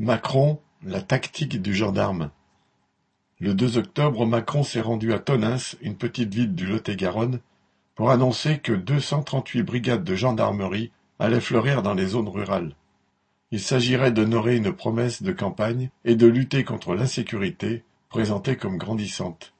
Macron, 0.00 0.60
la 0.84 1.02
tactique 1.02 1.60
du 1.60 1.74
gendarme 1.74 2.30
Le 3.40 3.52
deux 3.52 3.78
octobre, 3.78 4.26
Macron 4.26 4.62
s'est 4.62 4.80
rendu 4.80 5.12
à 5.12 5.18
Tonneins, 5.18 5.56
une 5.82 5.96
petite 5.96 6.32
ville 6.32 6.54
du 6.54 6.66
Lot-et-Garonne, 6.66 7.40
pour 7.96 8.12
annoncer 8.12 8.60
que 8.60 8.72
deux 8.72 9.00
cent 9.00 9.24
trente-huit 9.24 9.64
brigades 9.64 10.04
de 10.04 10.14
gendarmerie 10.14 10.92
allaient 11.18 11.40
fleurir 11.40 11.82
dans 11.82 11.94
les 11.94 12.06
zones 12.06 12.28
rurales. 12.28 12.76
Il 13.50 13.58
s'agirait 13.58 14.12
d'honorer 14.12 14.56
une 14.56 14.72
promesse 14.72 15.20
de 15.20 15.32
campagne 15.32 15.90
et 16.04 16.14
de 16.14 16.28
lutter 16.28 16.62
contre 16.62 16.94
l'insécurité, 16.94 17.82
présentée 18.08 18.54
comme 18.54 18.78
grandissante. 18.78 19.52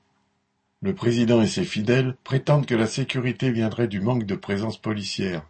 Le 0.82 0.94
président 0.94 1.42
et 1.42 1.48
ses 1.48 1.64
fidèles 1.64 2.14
prétendent 2.22 2.66
que 2.66 2.76
la 2.76 2.86
sécurité 2.86 3.50
viendrait 3.50 3.88
du 3.88 4.00
manque 4.00 4.24
de 4.24 4.36
présence 4.36 4.78
policière, 4.78 5.42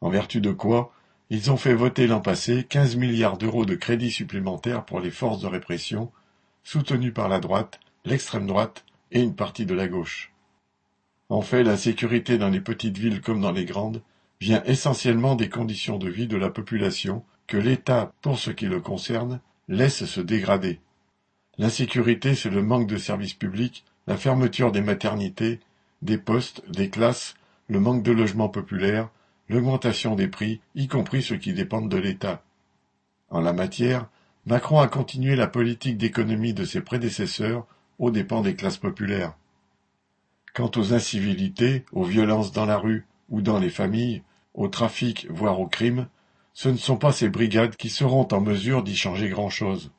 en 0.00 0.08
vertu 0.08 0.40
de 0.40 0.52
quoi 0.52 0.92
ils 1.30 1.52
ont 1.52 1.56
fait 1.56 1.74
voter 1.74 2.08
l'an 2.08 2.20
passé 2.20 2.64
quinze 2.64 2.96
milliards 2.96 3.38
d'euros 3.38 3.64
de 3.64 3.76
crédits 3.76 4.10
supplémentaires 4.10 4.84
pour 4.84 5.00
les 5.00 5.12
forces 5.12 5.40
de 5.40 5.46
répression, 5.46 6.10
soutenues 6.64 7.12
par 7.12 7.28
la 7.28 7.38
droite, 7.38 7.78
l'extrême 8.04 8.48
droite 8.48 8.84
et 9.12 9.22
une 9.22 9.36
partie 9.36 9.64
de 9.64 9.74
la 9.74 9.86
gauche. 9.86 10.32
En 11.28 11.42
fait, 11.42 11.62
la 11.62 11.76
sécurité 11.76 12.36
dans 12.36 12.48
les 12.48 12.60
petites 12.60 12.98
villes 12.98 13.20
comme 13.20 13.40
dans 13.40 13.52
les 13.52 13.64
grandes 13.64 14.02
vient 14.40 14.64
essentiellement 14.64 15.36
des 15.36 15.48
conditions 15.48 15.98
de 15.98 16.08
vie 16.08 16.26
de 16.26 16.36
la 16.36 16.50
population 16.50 17.24
que 17.46 17.56
l'État, 17.56 18.12
pour 18.22 18.38
ce 18.38 18.50
qui 18.50 18.66
le 18.66 18.80
concerne, 18.80 19.40
laisse 19.68 20.04
se 20.04 20.20
dégrader. 20.20 20.80
L'insécurité, 21.58 22.34
c'est 22.34 22.50
le 22.50 22.62
manque 22.62 22.88
de 22.88 22.96
services 22.96 23.34
publics, 23.34 23.84
la 24.08 24.16
fermeture 24.16 24.72
des 24.72 24.80
maternités, 24.80 25.60
des 26.02 26.18
postes, 26.18 26.68
des 26.68 26.90
classes, 26.90 27.34
le 27.68 27.78
manque 27.78 28.02
de 28.02 28.12
logements 28.12 28.48
populaires, 28.48 29.10
l'augmentation 29.50 30.14
des 30.14 30.28
prix, 30.28 30.60
y 30.76 30.86
compris 30.86 31.22
ceux 31.22 31.36
qui 31.36 31.52
dépendent 31.52 31.90
de 31.90 31.96
l'État. 31.96 32.42
En 33.30 33.40
la 33.40 33.52
matière, 33.52 34.08
Macron 34.46 34.78
a 34.78 34.86
continué 34.86 35.34
la 35.34 35.48
politique 35.48 35.98
d'économie 35.98 36.54
de 36.54 36.64
ses 36.64 36.80
prédécesseurs 36.80 37.66
aux 37.98 38.12
dépens 38.12 38.42
des 38.42 38.54
classes 38.54 38.78
populaires. 38.78 39.34
Quant 40.54 40.70
aux 40.76 40.94
incivilités, 40.94 41.84
aux 41.92 42.04
violences 42.04 42.52
dans 42.52 42.64
la 42.64 42.78
rue 42.78 43.06
ou 43.28 43.42
dans 43.42 43.58
les 43.58 43.70
familles, 43.70 44.22
au 44.54 44.68
trafic, 44.68 45.26
voire 45.30 45.60
au 45.60 45.66
crime, 45.66 46.06
ce 46.54 46.68
ne 46.68 46.76
sont 46.76 46.96
pas 46.96 47.12
ces 47.12 47.28
brigades 47.28 47.76
qui 47.76 47.88
seront 47.88 48.28
en 48.30 48.40
mesure 48.40 48.84
d'y 48.84 48.96
changer 48.96 49.28
grand-chose. 49.28 49.90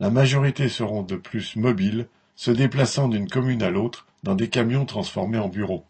La 0.00 0.10
majorité 0.10 0.68
seront 0.68 1.02
de 1.02 1.16
plus 1.16 1.54
mobiles, 1.54 2.08
se 2.34 2.50
déplaçant 2.50 3.08
d'une 3.08 3.28
commune 3.28 3.62
à 3.62 3.70
l'autre 3.70 4.06
dans 4.24 4.34
des 4.34 4.48
camions 4.48 4.86
transformés 4.86 5.38
en 5.38 5.48
bureaux. 5.48 5.84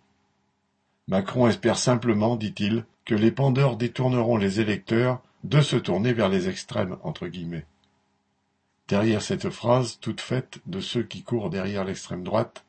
Macron 1.12 1.46
espère 1.46 1.76
simplement, 1.76 2.36
dit-il, 2.36 2.86
que 3.04 3.14
les 3.14 3.30
pendeurs 3.30 3.76
détourneront 3.76 4.38
les 4.38 4.60
électeurs 4.60 5.20
de 5.44 5.60
se 5.60 5.76
tourner 5.76 6.14
vers 6.14 6.30
les 6.30 6.48
extrêmes. 6.48 6.96
Derrière 8.88 9.20
cette 9.20 9.50
phrase 9.50 9.98
toute 10.00 10.22
faite 10.22 10.60
de 10.64 10.80
ceux 10.80 11.02
qui 11.02 11.22
courent 11.22 11.50
derrière 11.50 11.84
l'extrême 11.84 12.22
droite, 12.22 12.64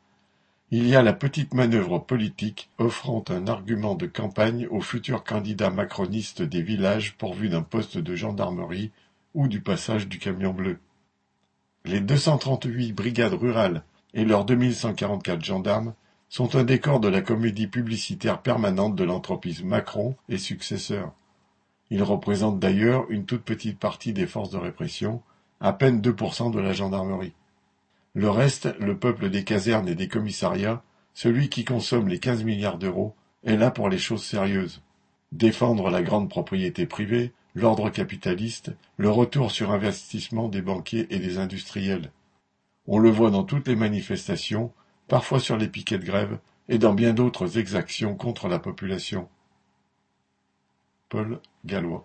il 0.71 0.85
y 0.89 0.93
a 0.97 1.01
la 1.01 1.13
petite 1.13 1.53
manœuvre 1.53 1.99
politique 1.99 2.69
offrant 2.79 3.23
un 3.29 3.47
argument 3.47 3.95
de 3.95 4.07
campagne 4.07 4.67
aux 4.67 4.81
futurs 4.81 5.23
candidats 5.23 5.69
macronistes 5.69 6.41
des 6.41 6.63
villages 6.63 7.15
pourvus 7.15 7.47
d'un 7.47 7.63
poste 7.63 7.97
de 7.97 8.13
gendarmerie 8.13 8.91
ou 9.33 9.47
du 9.47 9.61
passage 9.61 10.09
du 10.09 10.19
camion 10.19 10.51
bleu. 10.51 10.79
Les 11.85 12.01
238 12.01 12.91
brigades 12.91 13.35
rurales 13.35 13.85
et 14.13 14.25
leurs 14.25 14.43
2144 14.43 15.45
gendarmes 15.45 15.93
sont 16.33 16.55
un 16.55 16.63
décor 16.63 16.99
de 16.99 17.09
la 17.09 17.21
comédie 17.21 17.67
publicitaire 17.67 18.41
permanente 18.41 18.95
de 18.95 19.03
l'entreprise 19.03 19.63
Macron 19.63 20.15
et 20.29 20.39
successeurs. 20.39 21.13
Ils 21.91 22.01
représentent 22.01 22.59
d'ailleurs 22.59 23.05
une 23.11 23.27
toute 23.27 23.43
petite 23.43 23.77
partie 23.77 24.13
des 24.13 24.25
forces 24.25 24.49
de 24.49 24.57
répression, 24.57 25.21
à 25.59 25.73
peine 25.73 26.01
2% 26.01 26.51
de 26.51 26.59
la 26.59 26.73
gendarmerie. 26.73 27.33
Le 28.15 28.31
reste, 28.31 28.75
le 28.79 28.97
peuple 28.97 29.29
des 29.29 29.43
casernes 29.43 29.87
et 29.87 29.93
des 29.93 30.07
commissariats, 30.07 30.81
celui 31.13 31.49
qui 31.49 31.65
consomme 31.65 32.07
les 32.07 32.17
15 32.17 32.43
milliards 32.45 32.79
d'euros, 32.79 33.13
est 33.43 33.55
là 33.55 33.69
pour 33.69 33.87
les 33.87 33.99
choses 33.99 34.23
sérieuses. 34.23 34.81
Défendre 35.33 35.91
la 35.91 36.01
grande 36.01 36.31
propriété 36.31 36.87
privée, 36.87 37.31
l'ordre 37.53 37.91
capitaliste, 37.91 38.71
le 38.97 39.11
retour 39.11 39.51
sur 39.51 39.69
investissement 39.69 40.49
des 40.49 40.63
banquiers 40.63 41.05
et 41.11 41.19
des 41.19 41.37
industriels. 41.37 42.09
On 42.87 42.97
le 42.97 43.11
voit 43.11 43.29
dans 43.29 43.43
toutes 43.43 43.67
les 43.67 43.75
manifestations, 43.75 44.71
parfois 45.13 45.39
sur 45.39 45.57
les 45.57 45.67
piquets 45.67 45.99
de 45.99 46.05
grève 46.07 46.39
et 46.69 46.79
dans 46.79 46.95
bien 46.95 47.13
d'autres 47.13 47.59
exactions 47.59 48.15
contre 48.15 48.47
la 48.47 48.57
population. 48.57 49.29
Paul 51.07 51.39
Gallois 51.65 52.01